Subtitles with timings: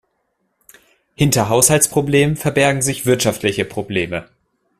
[1.13, 4.27] Hinter Haushaltsproblemen verbergen sich wirtschaftliche Probleme.